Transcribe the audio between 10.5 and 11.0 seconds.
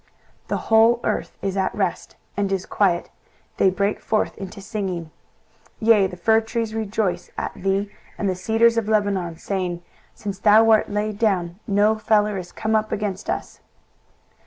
art